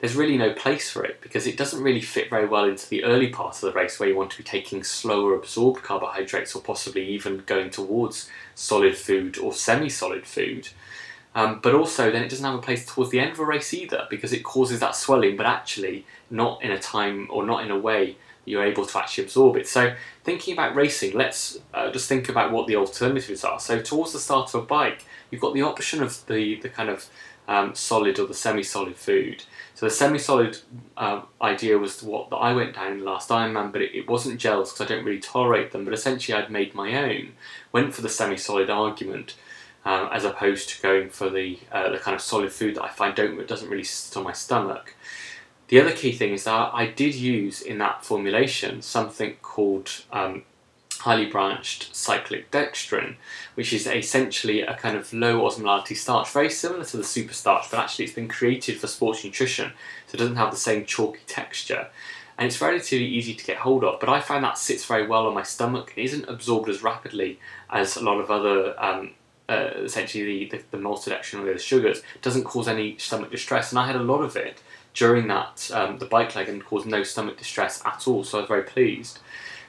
[0.01, 3.05] There's really no place for it because it doesn't really fit very well into the
[3.05, 6.61] early part of the race where you want to be taking slower absorbed carbohydrates or
[6.61, 10.69] possibly even going towards solid food or semi solid food.
[11.35, 13.75] Um, but also, then it doesn't have a place towards the end of a race
[13.75, 17.71] either because it causes that swelling, but actually not in a time or not in
[17.71, 18.17] a way
[18.47, 19.67] you're able to actually absorb it.
[19.67, 23.59] So, thinking about racing, let's uh, just think about what the alternatives are.
[23.59, 26.91] So, towards the start of a bike, you've got the option of the, the kind
[26.91, 27.07] of
[27.49, 29.45] um, solid or the semi-solid food.
[29.75, 30.59] So the semi-solid
[30.97, 34.09] um, idea was what that I went down in the last Ironman, but it, it
[34.09, 35.85] wasn't gels because I don't really tolerate them.
[35.85, 37.33] But essentially, I'd made my own.
[37.73, 39.35] Went for the semi-solid argument.
[39.87, 42.89] Um, as opposed to going for the uh, the kind of solid food that I
[42.89, 44.95] find don't doesn't really sit on my stomach.
[45.69, 50.45] The other key thing is that I did use in that formulation something called um,
[51.01, 53.17] highly branched cyclic dextrin,
[53.57, 57.71] which is essentially a kind of low osmolality starch, very similar to the super starch,
[57.71, 59.73] but actually it's been created for sports nutrition,
[60.07, 61.89] so it doesn't have the same chalky texture.
[62.39, 65.27] And it's relatively easy to get hold of, but I find that sits very well
[65.27, 67.39] on my stomach and isn't absorbed as rapidly
[67.71, 69.11] as a lot of other um,
[69.49, 73.71] uh, essentially the, the, the maltodextrin or the sugars doesn't cause any stomach distress.
[73.71, 74.63] And I had a lot of it
[74.95, 78.25] during that um, the bike leg and caused no stomach distress at all.
[78.25, 79.19] So I was very pleased.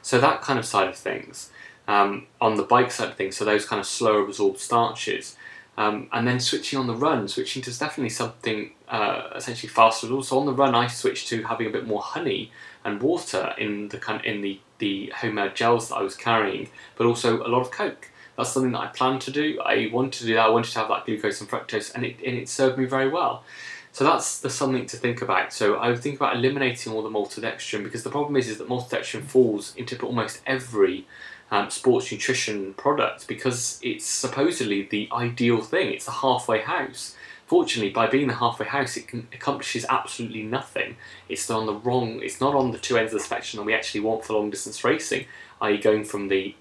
[0.02, 1.52] So that kind of side of things
[1.88, 5.36] um, on the bike side of things so those kind of slower absorbed starches
[5.78, 10.12] um, and then switching on the run switching to definitely something uh, essentially faster.
[10.12, 12.52] Also on the run I switched to having a bit more honey
[12.84, 17.08] and water in the kind in the the homemade gels that I was carrying but
[17.08, 19.60] also a lot of coke that's something that I planned to do.
[19.62, 20.46] I wanted to do that.
[20.46, 23.10] I wanted to have that glucose and fructose, and it, and it served me very
[23.10, 23.44] well.
[23.92, 25.54] So that's the something to think about.
[25.54, 28.68] So I would think about eliminating all the maltodextrin because the problem is, is that
[28.68, 31.08] maltodextrin falls into almost every
[31.50, 35.94] um, sports nutrition product because it's supposedly the ideal thing.
[35.94, 37.16] It's the halfway house.
[37.48, 40.98] Fortunately, by being the halfway house, it can, accomplishes absolutely nothing.
[41.30, 42.20] It's on the wrong.
[42.22, 44.50] It's not on the two ends of the spectrum that we actually want for long
[44.50, 45.26] distance racing,
[45.62, 46.56] i.e., going from the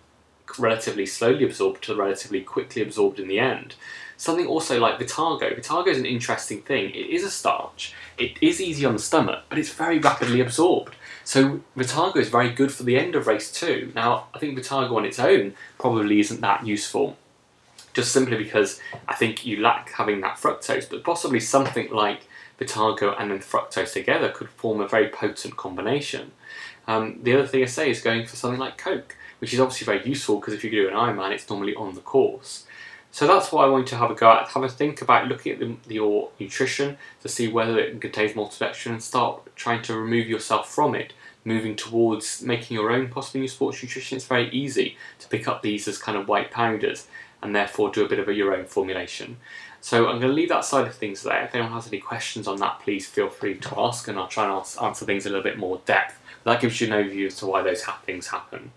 [0.59, 3.74] relatively slowly absorbed to relatively quickly absorbed in the end.
[4.16, 5.59] Something also like Vitargo.
[5.59, 6.90] Vitargo is an interesting thing.
[6.90, 7.94] It is a starch.
[8.16, 10.94] It is easy on the stomach, but it's very rapidly absorbed.
[11.24, 13.90] So Vitargo is very good for the end of race two.
[13.94, 17.16] Now, I think Vitargo on its own probably isn't that useful,
[17.92, 22.28] just simply because I think you lack having that fructose, but possibly something like
[22.61, 26.30] Vitargo and then fructose together could form a very potent combination.
[26.87, 29.85] Um, the other thing I say is going for something like Coke which is obviously
[29.85, 32.64] very useful because if you do an Ironman, it's normally on the course.
[33.11, 34.48] So that's what I want you to have a go at.
[34.48, 38.92] Have a think about looking at the, your nutrition to see whether it contains maltodextrin
[38.92, 41.12] and start trying to remove yourself from it,
[41.44, 44.16] moving towards making your own possibly new sports nutrition.
[44.16, 47.07] It's very easy to pick up these as kind of white powders
[47.42, 49.37] and therefore do a bit of a, your own formulation.
[49.83, 51.44] So I'm going to leave that side of things there.
[51.44, 54.44] If anyone has any questions on that, please feel free to ask and I'll try
[54.44, 56.18] and answer things a little bit more depth.
[56.44, 58.72] That gives you an overview as to why those things happen.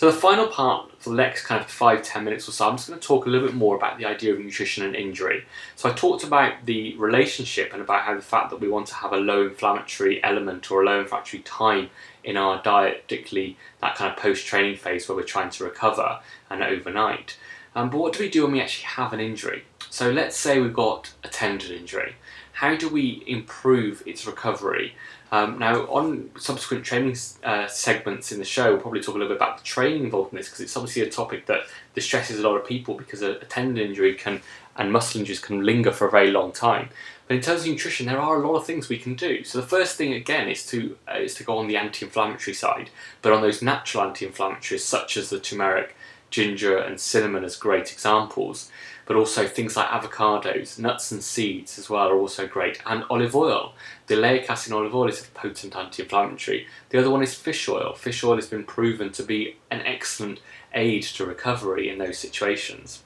[0.00, 2.78] So the final part for the next kind of five, ten minutes or so, I'm
[2.78, 5.44] just going to talk a little bit more about the idea of nutrition and injury.
[5.76, 8.94] So I talked about the relationship and about how the fact that we want to
[8.94, 11.90] have a low inflammatory element or a low inflammatory time
[12.24, 16.62] in our diet, particularly that kind of post-training phase where we're trying to recover and
[16.62, 17.36] overnight.
[17.74, 19.64] Um, but what do we do when we actually have an injury?
[19.90, 22.14] So let's say we've got a tendon injury.
[22.52, 24.94] How do we improve its recovery?
[25.32, 29.28] Um, now, on subsequent training uh, segments in the show, we'll probably talk a little
[29.28, 31.60] bit about the training involved in this because it's obviously a topic that
[31.94, 34.40] distresses a lot of people because a, a, tendon injury can
[34.76, 36.88] and muscle injuries can linger for a very long time.
[37.28, 39.44] But in terms of nutrition, there are a lot of things we can do.
[39.44, 42.90] So the first thing again is to uh, is to go on the anti-inflammatory side,
[43.22, 45.94] but on those natural anti-inflammatories such as the turmeric,
[46.30, 48.70] ginger, and cinnamon as great examples
[49.10, 53.34] but also things like avocados, nuts and seeds as well are also great, and olive
[53.34, 53.74] oil.
[54.06, 56.68] The oleic acid in olive oil is a potent anti-inflammatory.
[56.90, 57.92] The other one is fish oil.
[57.94, 60.38] Fish oil has been proven to be an excellent
[60.74, 63.02] aid to recovery in those situations.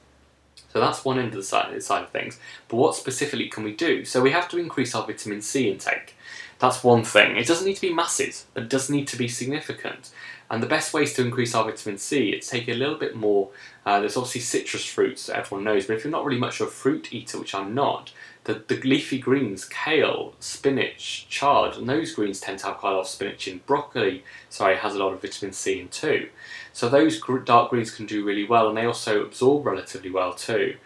[0.71, 2.39] So that's one end of the side, of things.
[2.67, 4.05] But what specifically can we do?
[4.05, 6.14] So we have to increase our vitamin C intake.
[6.59, 7.35] That's one thing.
[7.35, 10.11] It doesn't need to be massive, but it does need to be significant.
[10.49, 13.49] And the best ways to increase our vitamin C is take a little bit more.
[13.85, 16.67] Uh, there's obviously citrus fruits that everyone knows, but if you're not really much of
[16.67, 18.11] a fruit eater, which I'm not,
[18.45, 22.95] the, the leafy greens, kale, spinach, chard, and those greens tend to have quite a
[22.95, 23.61] lot of spinach in.
[23.65, 26.29] Broccoli, sorry, has a lot of vitamin C in too.
[26.73, 30.77] So those dark greens can do really well, and they also absorb relatively well too.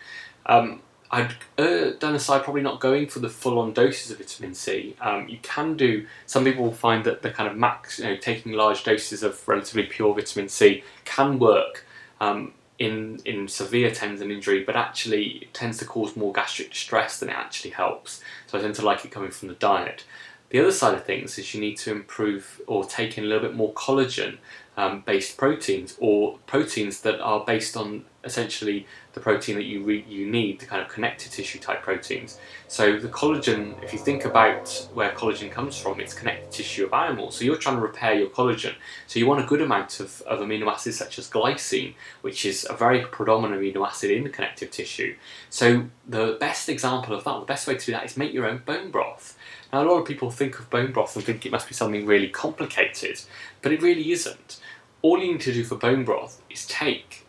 [0.45, 4.53] Um, I'd uh, done aside probably not going for the full on doses of vitamin
[4.53, 4.95] C.
[5.01, 8.15] Um, you can do, some people will find that the kind of max, you know,
[8.15, 11.85] taking large doses of relatively pure vitamin C can work
[12.21, 17.29] um, in, in severe tendon injury, but actually tends to cause more gastric distress than
[17.29, 18.21] it actually helps.
[18.45, 20.03] So I tend to like it coming from the diet.
[20.49, 23.47] The other side of things is you need to improve or take in a little
[23.47, 24.37] bit more collagen
[24.77, 28.87] um, based proteins or proteins that are based on essentially
[29.19, 32.39] the protein that you re- you need, the kind of connective tissue type proteins.
[32.67, 36.93] So the collagen, if you think about where collagen comes from, it's connective tissue of
[36.93, 37.35] animals.
[37.35, 38.75] So you're trying to repair your collagen.
[39.07, 42.65] So you want a good amount of, of amino acids such as glycine, which is
[42.69, 45.15] a very predominant amino acid in connective tissue.
[45.49, 48.47] So the best example of that, the best way to do that is make your
[48.47, 49.37] own bone broth.
[49.73, 52.05] Now, a lot of people think of bone broth and think it must be something
[52.05, 53.21] really complicated,
[53.61, 54.59] but it really isn't.
[55.01, 57.25] All you need to do for bone broth is take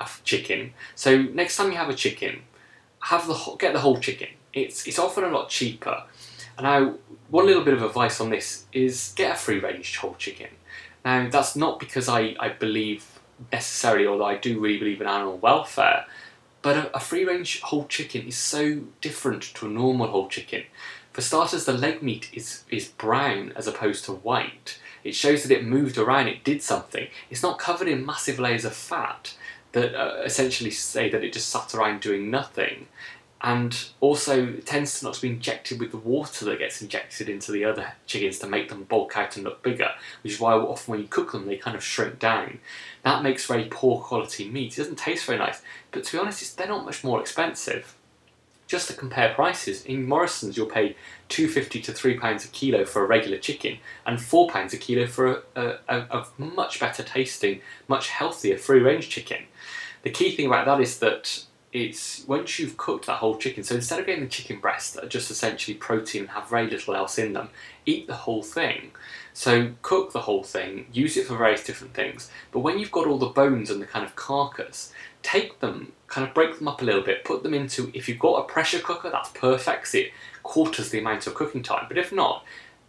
[0.00, 0.72] a chicken.
[0.94, 2.42] So next time you have a chicken,
[3.00, 4.28] have the get the whole chicken.
[4.52, 6.04] It's it's often a lot cheaper.
[6.56, 6.94] And now,
[7.28, 10.48] one little bit of advice on this is get a free range whole chicken.
[11.04, 13.20] Now, that's not because I, I believe
[13.52, 16.06] necessarily, although I do really believe in animal welfare,
[16.62, 20.64] but a, a free range whole chicken is so different to a normal whole chicken.
[21.12, 24.80] For starters, the leg meat is, is brown as opposed to white.
[25.04, 27.08] It shows that it moved around, it did something.
[27.30, 29.34] It's not covered in massive layers of fat
[29.76, 32.86] that uh, essentially say that it just sat around doing nothing.
[33.42, 37.52] And also, tends to not to be injected with the water that gets injected into
[37.52, 39.90] the other chickens to make them bulk out and look bigger,
[40.22, 42.58] which is why often when you cook them, they kind of shrink down.
[43.02, 44.72] That makes very poor quality meat.
[44.72, 45.60] It doesn't taste very nice,
[45.92, 47.94] but to be honest, they're not much more expensive
[48.66, 50.96] just to compare prices, in Morrisons you'll pay
[51.28, 54.76] two fifty to three pounds a kilo for a regular chicken, and four pounds a
[54.76, 59.44] kilo for a, a, a much better tasting, much healthier free range chicken.
[60.06, 61.42] The key thing about that is that
[61.72, 63.64] it's once you've cooked that whole chicken.
[63.64, 66.70] So instead of getting the chicken breasts that are just essentially protein and have very
[66.70, 67.48] little else in them,
[67.86, 68.92] eat the whole thing.
[69.32, 72.30] So cook the whole thing, use it for various different things.
[72.52, 74.92] But when you've got all the bones and the kind of carcass,
[75.24, 77.90] take them, kind of break them up a little bit, put them into.
[77.92, 79.92] If you've got a pressure cooker, that's perfect.
[79.96, 80.12] it
[80.44, 81.86] quarters the amount of cooking time.
[81.88, 82.44] But if not,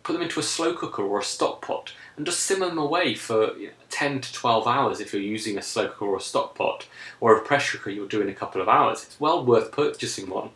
[0.08, 3.14] put them into a slow cooker or a stock pot and just simmer them away
[3.14, 6.22] for you know, 10 to 12 hours if you're using a slow cooker or a
[6.22, 6.88] stock pot
[7.20, 9.04] or a pressure cooker you'll do in a couple of hours.
[9.04, 10.52] It's well worth purchasing one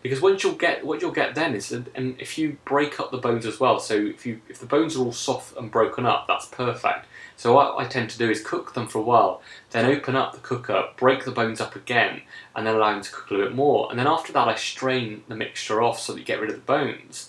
[0.00, 3.18] because once you'll get what you'll get then is and if you break up the
[3.18, 6.26] bones as well so if you if the bones are all soft and broken up
[6.26, 7.04] that's perfect.
[7.36, 9.42] So what I tend to do is cook them for a while
[9.72, 12.22] then open up the cooker break the bones up again
[12.56, 13.90] and then allow them to cook a little bit more.
[13.90, 16.56] And then after that I strain the mixture off so that you get rid of
[16.56, 17.28] the bones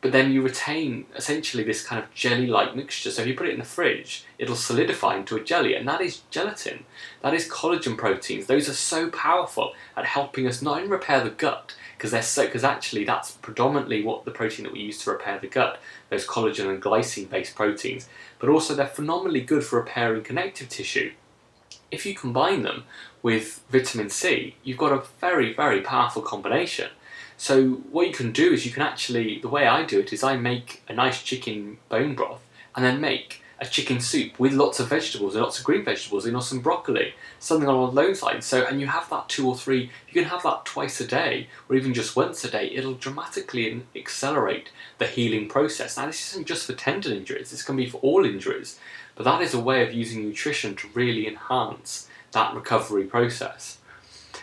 [0.00, 3.10] but then you retain essentially this kind of jelly like mixture.
[3.10, 6.00] So if you put it in the fridge, it'll solidify into a jelly, and that
[6.00, 6.84] is gelatin.
[7.22, 8.46] That is collagen proteins.
[8.46, 12.46] Those are so powerful at helping us not only repair the gut, because they're so
[12.46, 15.78] because actually that's predominantly what the protein that we use to repair the gut,
[16.08, 21.12] those collagen and glycine based proteins, but also they're phenomenally good for repairing connective tissue.
[21.90, 22.84] If you combine them
[23.22, 26.88] with vitamin C, you've got a very, very powerful combination.
[27.40, 30.22] So what you can do is you can actually the way I do it is
[30.22, 32.42] I make a nice chicken bone broth
[32.76, 36.26] and then make a chicken soup with lots of vegetables and lots of green vegetables
[36.26, 38.44] and some broccoli, something along those lines.
[38.44, 41.48] So and you have that two or three you can have that twice a day
[41.66, 42.70] or even just once a day.
[42.74, 45.96] It'll dramatically accelerate the healing process.
[45.96, 48.78] Now this isn't just for tendon injuries, this can be for all injuries.
[49.14, 53.78] But that is a way of using nutrition to really enhance that recovery process.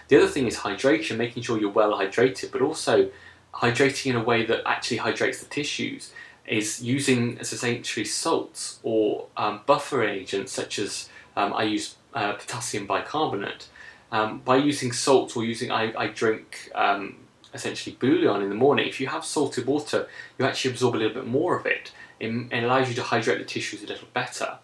[0.07, 3.09] The other thing is hydration, making sure you're well hydrated, but also
[3.53, 6.13] hydrating in a way that actually hydrates the tissues
[6.45, 9.61] is using essentially salts or um,
[10.01, 13.67] agents such as um, I use uh, potassium bicarbonate.
[14.11, 17.17] Um, by using salts or using, I, I drink um,
[17.53, 18.87] essentially bouillon in the morning.
[18.87, 21.91] If you have salted water, you actually absorb a little bit more of it.
[22.19, 24.59] It, it allows you to hydrate the tissues a little better.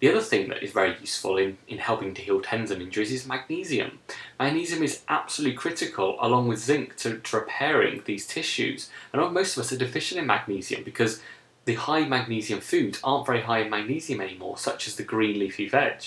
[0.00, 3.26] The other thing that is very useful in, in helping to heal tendon injuries is
[3.26, 3.98] magnesium.
[4.38, 8.88] Magnesium is absolutely critical, along with zinc, to, to repairing these tissues.
[9.12, 11.20] And most of us are deficient in magnesium because
[11.66, 15.68] the high magnesium foods aren't very high in magnesium anymore, such as the green leafy
[15.68, 16.02] veg.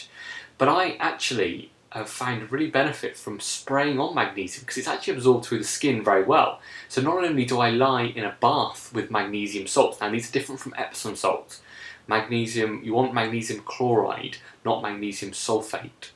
[0.58, 5.46] But I actually have found really benefit from spraying on magnesium because it's actually absorbed
[5.46, 6.60] through the skin very well.
[6.89, 10.34] So not only do I lie in a bath with magnesium salts, now these are
[10.34, 11.62] different from Epsom salts.
[12.08, 16.12] Magnesium, you want magnesium chloride, not magnesium sulfate.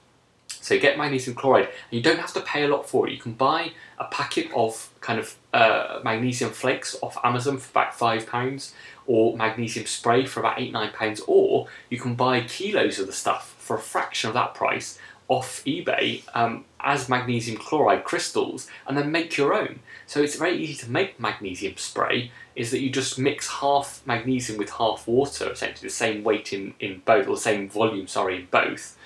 [0.48, 3.14] So you get magnesium chloride, and you don't have to pay a lot for it.
[3.14, 7.96] You can buy a packet of kind of uh, magnesium flakes off Amazon for about
[7.96, 8.74] five pounds,
[9.06, 13.14] or magnesium spray for about eight nine pounds, or you can buy kilos of the
[13.14, 18.98] stuff for a fraction of that price off eBay um, as magnesium chloride crystals, and
[18.98, 19.80] then make your own.
[20.06, 22.32] So it's very easy to make magnesium spray.
[22.56, 26.74] Is that you just mix half magnesium with half water, essentially the same weight in,
[26.80, 28.98] in both, or the same volume, sorry, in both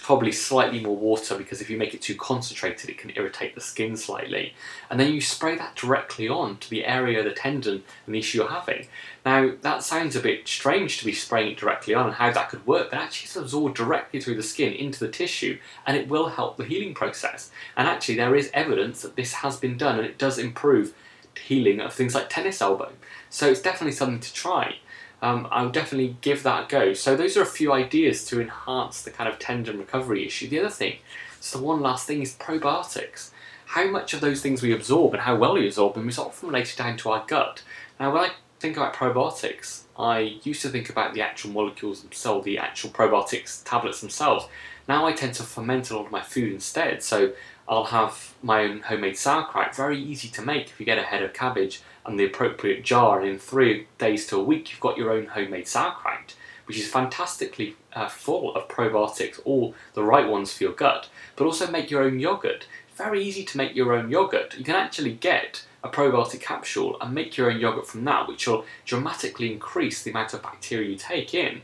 [0.00, 3.60] probably slightly more water because if you make it too concentrated, it can irritate the
[3.60, 4.54] skin slightly.
[4.90, 8.18] And then you spray that directly on to the area of the tendon and the
[8.18, 8.86] issue you're having.
[9.24, 12.48] Now, that sounds a bit strange to be spraying it directly on and how that
[12.48, 16.08] could work, but actually it's absorbed directly through the skin into the tissue and it
[16.08, 17.50] will help the healing process.
[17.76, 20.94] And actually, there is evidence that this has been done and it does improve
[21.38, 22.92] healing of things like tennis elbow.
[23.30, 24.78] So it's definitely something to try
[25.20, 26.92] um, I'll definitely give that a go.
[26.92, 30.48] So those are a few ideas to enhance the kind of tendon recovery issue.
[30.48, 30.98] The other thing,
[31.40, 33.30] so the one last thing is probiotics.
[33.66, 36.48] How much of those things we absorb and how well we absorb them is often
[36.48, 37.62] related down to our gut.
[38.00, 42.44] Now, when I think about probiotics, I used to think about the actual molecules themselves,
[42.44, 44.46] the actual probiotics tablets themselves.
[44.88, 47.02] Now I tend to ferment a lot of my food instead.
[47.02, 47.32] So
[47.68, 51.22] I'll have my own homemade sauerkraut, very easy to make if you get a head
[51.22, 54.96] of cabbage and the appropriate jar, and in three days to a week, you've got
[54.96, 56.34] your own homemade sauerkraut,
[56.66, 61.44] which is fantastically uh, full of probiotics, all the right ones for your gut, but
[61.44, 62.66] also make your own yogurt.
[62.96, 64.56] Very easy to make your own yogurt.
[64.58, 68.46] You can actually get a probiotic capsule and make your own yogurt from that, which
[68.46, 71.60] will dramatically increase the amount of bacteria you take in.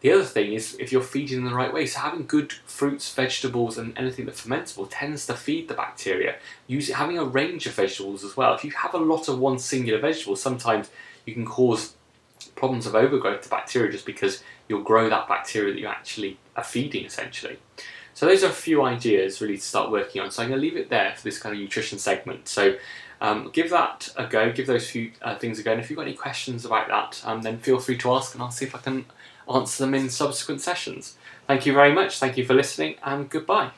[0.00, 3.12] The other thing is if you're feeding in the right way, so having good fruits,
[3.12, 6.36] vegetables, and anything that's fermentable tends to feed the bacteria.
[6.66, 8.54] Using having a range of vegetables as well.
[8.54, 10.90] If you have a lot of one singular vegetable, sometimes
[11.26, 11.94] you can cause
[12.54, 16.64] problems of overgrowth to bacteria just because you'll grow that bacteria that you actually are
[16.64, 17.58] feeding essentially.
[18.14, 20.30] So those are a few ideas really to start working on.
[20.30, 22.48] So I'm going to leave it there for this kind of nutrition segment.
[22.48, 22.76] So
[23.20, 25.72] um, give that a go, give those few uh, things a go.
[25.72, 28.42] And if you've got any questions about that, um, then feel free to ask and
[28.42, 29.04] I'll see if I can
[29.50, 31.16] answer them in subsequent sessions.
[31.46, 32.18] Thank you very much.
[32.18, 33.70] Thank you for listening, and goodbye.